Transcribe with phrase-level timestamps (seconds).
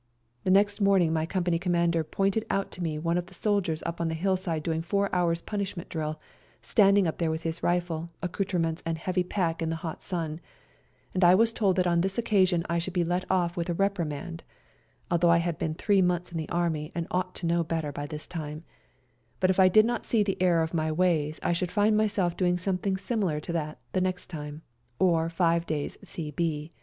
[0.45, 4.01] The next morning my company Commander pointed out to me one of the soldiers up
[4.01, 6.19] on the hillside doing four hours' punishment drill,
[6.59, 10.39] standing up there with his rifle, accoutrements and heavy pack in the hot sun,
[11.13, 13.75] and I was told that on this occasion I should be let off with a
[13.75, 14.41] reprimand
[15.11, 18.07] (although I had been three months in the Army and ought to know better by
[18.07, 18.63] this time),
[19.39, 22.35] but if I did not see the error of my ways I should find myself
[22.35, 24.63] doing something similar to that next time,
[24.97, 26.33] or five days' C.